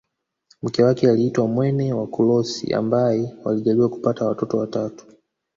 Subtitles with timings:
[0.63, 5.05] Mke wake aliitwa Mwene Wakulosi ambaye walijaliwa kupata watoto watatu